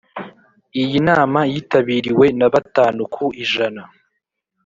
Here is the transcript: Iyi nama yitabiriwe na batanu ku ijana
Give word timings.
Iyi 0.81 0.97
nama 1.07 1.39
yitabiriwe 1.51 2.25
na 2.39 2.47
batanu 2.53 3.01
ku 3.13 3.25
ijana 3.43 3.81